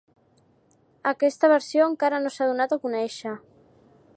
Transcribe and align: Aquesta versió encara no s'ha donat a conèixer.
Aquesta 1.11 1.51
versió 1.51 1.85
encara 1.91 2.23
no 2.25 2.33
s'ha 2.37 2.51
donat 2.53 2.77
a 2.77 2.81
conèixer. 2.87 3.37